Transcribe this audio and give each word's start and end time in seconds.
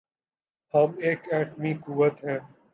ہم 0.73 0.89
ایک 0.97 1.19
ایٹمی 1.33 1.73
قوت 1.83 2.15
ہیں۔ 2.25 2.39